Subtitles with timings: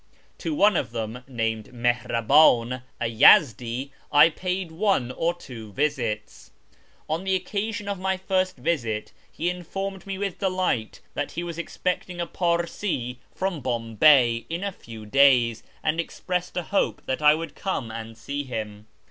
[0.39, 6.49] To one of them, named Mihraban, a Yezdi, I paid one or two visits.
[7.07, 11.59] On the occasion of my first visit he informed me with delight that he was
[11.59, 17.35] expecting a Parsee from Bombay in a few days, and expressed a hope that I
[17.35, 18.87] would come and see him.